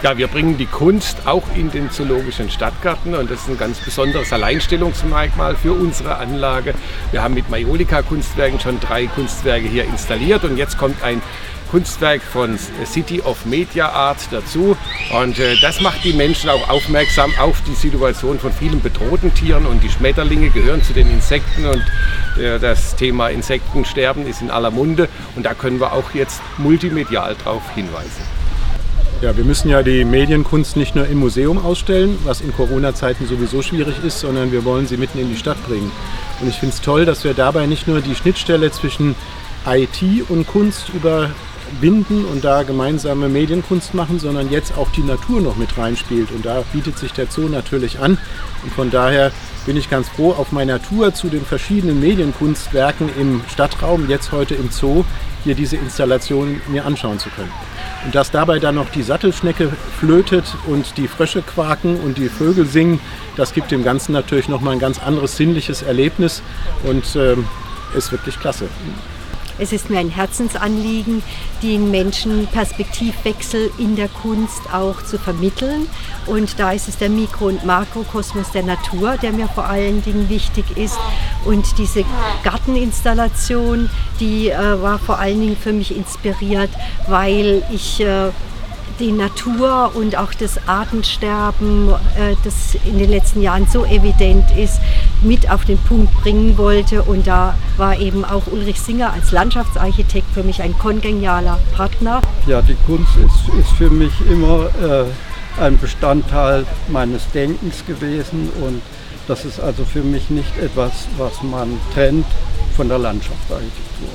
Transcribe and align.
Ja, 0.00 0.16
wir 0.16 0.28
bringen 0.28 0.56
die 0.56 0.66
Kunst 0.66 1.26
auch 1.26 1.42
in 1.56 1.72
den 1.72 1.90
Zoologischen 1.90 2.48
Stadtgarten 2.50 3.16
und 3.16 3.28
das 3.28 3.40
ist 3.40 3.48
ein 3.48 3.58
ganz 3.58 3.80
besonderes 3.80 4.32
Alleinstellungsmerkmal 4.32 5.56
für 5.56 5.72
unsere 5.72 6.18
Anlage. 6.18 6.74
Wir 7.10 7.20
haben 7.20 7.34
mit 7.34 7.50
Majolika 7.50 8.02
Kunstwerken 8.02 8.60
schon 8.60 8.78
drei 8.78 9.08
Kunstwerke 9.08 9.66
hier 9.66 9.82
installiert 9.84 10.44
und 10.44 10.56
jetzt 10.56 10.78
kommt 10.78 11.02
ein 11.02 11.20
Kunstwerk 11.72 12.22
von 12.22 12.56
City 12.86 13.20
of 13.22 13.44
Media 13.44 13.88
Art 13.88 14.18
dazu. 14.30 14.76
Und 15.10 15.40
äh, 15.40 15.56
das 15.60 15.80
macht 15.80 16.04
die 16.04 16.12
Menschen 16.12 16.48
auch 16.48 16.68
aufmerksam 16.68 17.32
auf 17.38 17.60
die 17.62 17.74
Situation 17.74 18.38
von 18.38 18.52
vielen 18.52 18.80
bedrohten 18.80 19.34
Tieren. 19.34 19.66
Und 19.66 19.82
die 19.82 19.90
Schmetterlinge 19.90 20.50
gehören 20.50 20.82
zu 20.82 20.92
den 20.92 21.10
Insekten. 21.10 21.66
Und 21.66 21.84
äh, 22.40 22.58
das 22.58 22.96
Thema 22.96 23.28
Insektensterben 23.28 24.26
ist 24.26 24.40
in 24.40 24.50
aller 24.50 24.70
Munde. 24.70 25.08
Und 25.36 25.44
da 25.44 25.54
können 25.54 25.80
wir 25.80 25.92
auch 25.92 26.14
jetzt 26.14 26.40
multimedial 26.56 27.36
darauf 27.44 27.62
hinweisen. 27.74 28.47
Ja, 29.20 29.36
wir 29.36 29.44
müssen 29.44 29.68
ja 29.68 29.82
die 29.82 30.04
Medienkunst 30.04 30.76
nicht 30.76 30.94
nur 30.94 31.08
im 31.08 31.18
Museum 31.18 31.58
ausstellen, 31.58 32.16
was 32.22 32.40
in 32.40 32.52
Corona-Zeiten 32.52 33.26
sowieso 33.26 33.62
schwierig 33.62 33.96
ist, 34.04 34.20
sondern 34.20 34.52
wir 34.52 34.64
wollen 34.64 34.86
sie 34.86 34.96
mitten 34.96 35.18
in 35.18 35.28
die 35.28 35.36
Stadt 35.36 35.60
bringen. 35.66 35.90
Und 36.40 36.48
ich 36.48 36.54
finde 36.54 36.72
es 36.72 36.80
toll, 36.80 37.04
dass 37.04 37.24
wir 37.24 37.34
dabei 37.34 37.66
nicht 37.66 37.88
nur 37.88 38.00
die 38.00 38.14
Schnittstelle 38.14 38.70
zwischen 38.70 39.16
IT 39.66 40.04
und 40.28 40.46
Kunst 40.46 40.90
überwinden 40.90 42.26
und 42.26 42.44
da 42.44 42.62
gemeinsame 42.62 43.28
Medienkunst 43.28 43.92
machen, 43.92 44.20
sondern 44.20 44.52
jetzt 44.52 44.78
auch 44.78 44.90
die 44.92 45.02
Natur 45.02 45.40
noch 45.40 45.56
mit 45.56 45.76
reinspielt. 45.76 46.30
Und 46.30 46.46
da 46.46 46.62
bietet 46.72 46.96
sich 46.96 47.12
der 47.12 47.26
Zoo 47.26 47.48
natürlich 47.48 47.98
an. 47.98 48.18
Und 48.62 48.72
von 48.72 48.88
daher 48.92 49.32
bin 49.66 49.76
ich 49.76 49.90
ganz 49.90 50.08
froh, 50.08 50.30
auf 50.30 50.52
meiner 50.52 50.80
Tour 50.80 51.12
zu 51.12 51.28
den 51.28 51.44
verschiedenen 51.44 51.98
Medienkunstwerken 51.98 53.10
im 53.18 53.40
Stadtraum, 53.52 54.08
jetzt 54.08 54.30
heute 54.30 54.54
im 54.54 54.70
Zoo, 54.70 55.04
hier 55.44 55.54
diese 55.54 55.76
Installation 55.76 56.60
mir 56.68 56.84
anschauen 56.84 57.18
zu 57.18 57.30
können. 57.30 57.52
Und 58.04 58.14
dass 58.14 58.30
dabei 58.30 58.58
dann 58.58 58.76
noch 58.76 58.90
die 58.90 59.02
Sattelschnecke 59.02 59.72
flötet 59.98 60.44
und 60.66 60.96
die 60.96 61.08
Frösche 61.08 61.42
quaken 61.42 62.00
und 62.00 62.18
die 62.18 62.28
Vögel 62.28 62.66
singen, 62.66 63.00
das 63.36 63.52
gibt 63.52 63.70
dem 63.70 63.84
Ganzen 63.84 64.12
natürlich 64.12 64.48
nochmal 64.48 64.74
ein 64.74 64.78
ganz 64.78 64.98
anderes 65.00 65.36
sinnliches 65.36 65.82
Erlebnis 65.82 66.42
und 66.84 67.16
äh, 67.16 67.36
ist 67.96 68.12
wirklich 68.12 68.38
klasse. 68.38 68.68
Es 69.58 69.72
ist 69.72 69.90
mir 69.90 69.98
ein 69.98 70.10
Herzensanliegen, 70.10 71.22
den 71.62 71.90
Menschen 71.90 72.46
Perspektivwechsel 72.46 73.70
in 73.78 73.96
der 73.96 74.08
Kunst 74.08 74.60
auch 74.72 75.02
zu 75.02 75.18
vermitteln. 75.18 75.88
Und 76.26 76.58
da 76.58 76.72
ist 76.72 76.88
es 76.88 76.96
der 76.98 77.10
Mikro- 77.10 77.46
und 77.46 77.64
Makrokosmos 77.64 78.50
der 78.52 78.62
Natur, 78.62 79.16
der 79.16 79.32
mir 79.32 79.48
vor 79.48 79.64
allen 79.64 80.02
Dingen 80.02 80.28
wichtig 80.28 80.64
ist. 80.76 80.98
Und 81.44 81.78
diese 81.78 82.04
Garteninstallation, 82.44 83.90
die 84.20 84.50
äh, 84.50 84.82
war 84.82 84.98
vor 84.98 85.18
allen 85.18 85.40
Dingen 85.40 85.56
für 85.56 85.72
mich 85.72 85.96
inspiriert, 85.96 86.70
weil 87.06 87.62
ich 87.72 88.00
äh, 88.00 88.30
die 88.98 89.12
Natur 89.12 89.92
und 89.94 90.16
auch 90.16 90.34
das 90.34 90.66
Artensterben, 90.66 91.90
äh, 92.16 92.34
das 92.44 92.76
in 92.84 92.98
den 92.98 93.10
letzten 93.10 93.42
Jahren 93.42 93.66
so 93.66 93.84
evident 93.84 94.44
ist, 94.56 94.80
mit 95.22 95.50
auf 95.50 95.64
den 95.64 95.78
Punkt 95.78 96.12
bringen 96.22 96.56
wollte. 96.58 97.02
Und 97.02 97.26
da 97.26 97.56
war 97.76 97.98
eben 97.98 98.24
auch 98.24 98.46
Ulrich 98.46 98.80
Singer 98.80 99.12
als 99.12 99.32
Landschaftsarchitekt 99.32 100.32
für 100.32 100.42
mich 100.42 100.62
ein 100.62 100.76
kongenialer 100.78 101.58
Partner. 101.74 102.22
Ja, 102.46 102.62
die 102.62 102.76
Kunst 102.86 103.16
ist, 103.16 103.54
ist 103.58 103.70
für 103.72 103.90
mich 103.90 104.12
immer 104.30 104.66
äh, 104.82 105.04
ein 105.60 105.78
Bestandteil 105.78 106.66
meines 106.88 107.30
Denkens 107.32 107.84
gewesen 107.86 108.50
und 108.60 108.82
das 109.26 109.44
ist 109.44 109.60
also 109.60 109.84
für 109.84 110.02
mich 110.02 110.30
nicht 110.30 110.56
etwas, 110.56 111.06
was 111.18 111.42
man 111.42 111.78
trennt 111.92 112.26
von 112.76 112.88
der 112.88 112.98
Landschaftsarchitektur. 112.98 114.08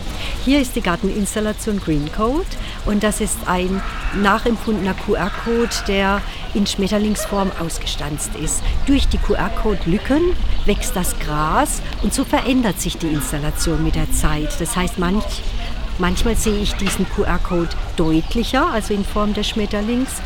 Hier 0.46 0.60
ist 0.62 0.76
die 0.76 0.82
Garteninstallation 0.82 1.80
Green 1.80 2.10
Code 2.12 2.46
und 2.86 3.04
das 3.04 3.22
ist 3.22 3.38
ein 3.46 3.82
nachempfundener 4.22 4.96
QR-Code, 4.96 5.70
der 5.88 6.22
in 6.54 6.66
Schmetterlingsform 6.68 7.52
ausgestanzt 7.60 8.32
ist. 8.36 8.64
Durch 8.86 9.08
die 9.08 9.18
QR-Code-Lücken 9.18 10.22
wächst 10.66 10.96
das 10.96 11.18
Gras 11.20 11.82
und 12.02 12.14
so 12.14 12.24
verändert 12.24 12.80
sich 12.80 12.98
die 12.98 13.08
Installation 13.08 13.84
mit 13.84 13.96
der 13.96 14.12
Zeit. 14.12 14.60
Das 14.60 14.76
heißt, 14.76 15.00
manch, 15.00 15.42
manchmal 15.98 16.36
sehe 16.36 16.62
ich 16.62 16.74
diesen 16.76 17.08
QR-Code 17.10 17.70
deutlicher, 17.96 18.72
also 18.72 18.94
in 18.94 19.06
Form 19.06 19.34
des 19.34 19.48
Schmetterlings. 19.50 20.22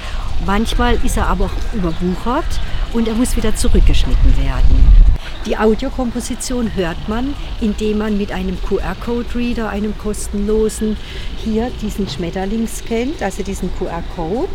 Manchmal 0.45 0.95
ist 1.03 1.17
er 1.17 1.27
aber 1.27 1.45
auch 1.45 1.73
überwuchert 1.73 2.45
und 2.93 3.07
er 3.07 3.15
muss 3.15 3.35
wieder 3.35 3.55
zurückgeschnitten 3.55 4.37
werden. 4.37 5.07
Die 5.45 5.57
Audiokomposition 5.57 6.75
hört 6.75 7.07
man, 7.07 7.33
indem 7.61 7.99
man 7.99 8.17
mit 8.17 8.31
einem 8.31 8.57
QR-Code-Reader, 8.63 9.69
einem 9.69 9.97
kostenlosen, 9.97 10.97
hier 11.43 11.71
diesen 11.81 12.09
Schmetterling 12.09 12.67
scannt, 12.67 13.21
also 13.21 13.43
diesen 13.43 13.69
QR-Code. 13.77 14.51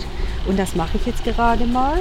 Und 0.46 0.58
das 0.58 0.74
mache 0.74 0.98
ich 0.98 1.06
jetzt 1.06 1.24
gerade 1.24 1.66
mal. 1.66 1.98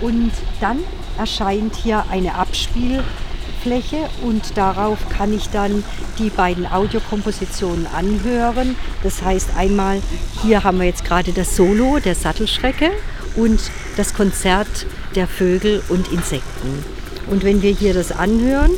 Und 0.00 0.30
dann 0.60 0.78
erscheint 1.18 1.74
hier 1.74 2.04
eine 2.10 2.36
Abspielfläche 2.36 4.08
und 4.22 4.56
darauf 4.56 4.98
kann 5.08 5.34
ich 5.34 5.48
dann 5.48 5.82
die 6.18 6.30
beiden 6.30 6.70
Audiokompositionen 6.70 7.86
anhören. 7.88 8.76
Das 9.02 9.22
heißt 9.22 9.56
einmal, 9.56 10.00
hier 10.42 10.62
haben 10.62 10.78
wir 10.78 10.86
jetzt 10.86 11.04
gerade 11.04 11.32
das 11.32 11.56
Solo 11.56 11.98
der 11.98 12.14
Sattelschrecke 12.14 12.92
und 13.36 13.60
das 13.96 14.14
Konzert 14.14 14.86
der 15.14 15.26
Vögel 15.26 15.82
und 15.88 16.10
Insekten. 16.12 16.84
Und 17.28 17.44
wenn 17.44 17.62
wir 17.62 17.72
hier 17.72 17.94
das 17.94 18.12
anhören, 18.12 18.72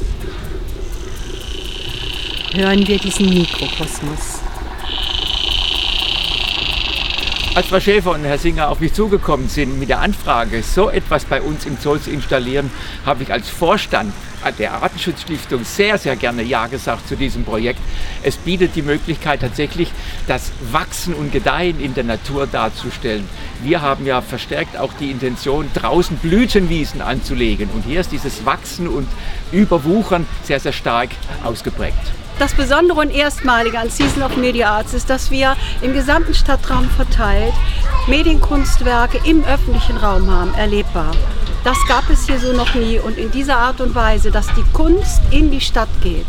hören 2.55 2.87
wir 2.87 2.99
diesen 2.99 3.31
Mikrokosmos. 3.31 4.42
Als 7.55 7.67
Frau 7.67 7.81
Schäfer 7.81 8.13
und 8.13 8.25
Herr 8.25 8.39
Singer 8.39 8.71
auf 8.71 8.81
mich 8.81 8.95
zugekommen 8.95 9.47
sind 9.47 9.79
mit 9.79 9.91
der 9.91 10.01
Anfrage, 10.01 10.63
so 10.63 10.89
etwas 10.89 11.27
bei 11.27 11.43
uns 11.43 11.67
im 11.67 11.79
Zoll 11.79 12.01
zu 12.01 12.11
installieren, 12.11 12.71
habe 13.05 13.25
ich 13.25 13.31
als 13.31 13.51
Vorstand 13.51 14.15
der 14.59 14.73
Artenschutzstiftung 14.73 15.63
sehr, 15.63 15.99
sehr 15.99 16.17
gerne 16.17 16.43
Ja 16.43 16.67
gesagt 16.67 17.07
zu 17.07 17.15
diesem 17.15 17.45
Projekt. 17.45 17.79
Es 18.23 18.39
bietet 18.39 18.75
die 18.75 18.81
Möglichkeit 18.81 19.41
tatsächlich, 19.43 19.93
das 20.27 20.51
Wachsen 20.71 21.13
und 21.13 21.31
Gedeihen 21.31 21.79
in 21.79 21.93
der 21.93 22.05
Natur 22.05 22.47
darzustellen. 22.47 23.29
Wir 23.63 23.83
haben 23.83 24.07
ja 24.07 24.23
verstärkt 24.23 24.79
auch 24.79 24.95
die 24.95 25.11
Intention, 25.11 25.69
draußen 25.75 26.17
Blütenwiesen 26.17 27.03
anzulegen. 27.03 27.69
Und 27.75 27.85
hier 27.85 28.01
ist 28.01 28.13
dieses 28.13 28.47
Wachsen 28.47 28.89
und 28.89 29.09
Überwuchern 29.53 30.27
sehr, 30.43 30.59
sehr 30.59 30.73
stark 30.73 31.11
ausgeprägt. 31.45 32.22
Das 32.39 32.55
Besondere 32.55 33.01
und 33.01 33.11
Erstmalige 33.11 33.79
an 33.79 33.91
Season 33.91 34.23
of 34.23 34.37
Media 34.37 34.71
Arts 34.71 34.95
ist, 34.95 35.11
dass 35.11 35.31
wir 35.31 35.57
im 35.81 35.93
gesamten 35.93 36.35
Stadtraum 36.35 36.89
verteilt 36.91 37.53
Medienkunstwerke 38.09 39.21
im 39.25 39.45
öffentlichen 39.45 39.97
Raum 39.97 40.29
haben, 40.31 40.55
erlebbar. 40.55 41.13
Das 41.63 41.79
gab 41.87 42.11
es 42.11 42.27
hier 42.27 42.41
so 42.41 42.53
noch 42.53 42.75
nie 42.75 42.99
und 42.99 43.17
in 43.17 43.31
dieser 43.31 43.59
Art 43.59 43.81
und 43.81 43.95
Weise, 43.95 44.33
dass 44.33 44.49
die 44.55 44.65
Kunst 44.73 45.21
in 45.31 45.53
die 45.53 45.61
Stadt 45.61 45.89
geht, 46.03 46.27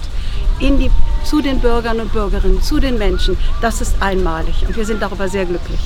in 0.60 0.78
die, 0.78 0.92
zu 1.24 1.42
den 1.42 1.60
Bürgern 1.60 2.00
und 2.00 2.14
Bürgerinnen, 2.14 2.62
zu 2.62 2.80
den 2.80 3.00
Menschen, 3.00 3.38
das 3.62 3.82
ist 3.82 3.96
einmalig 4.00 4.66
und 4.68 4.76
wir 4.76 4.86
sind 4.86 5.02
darüber 5.02 5.28
sehr 5.28 5.46
glücklich. 5.46 5.80